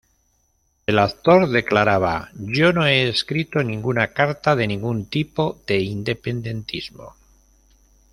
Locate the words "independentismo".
5.81-7.13